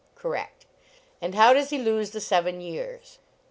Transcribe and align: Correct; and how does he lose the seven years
Correct; 0.15 0.65
and 1.21 1.35
how 1.35 1.53
does 1.53 1.69
he 1.69 1.77
lose 1.77 2.09
the 2.09 2.21
seven 2.21 2.59
years 2.59 3.19